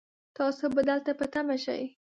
تاسو 0.37 0.65
به 0.75 0.81
دلته 0.89 1.11
په 1.19 1.25
تمه 1.33 1.55
شئ 1.63 1.83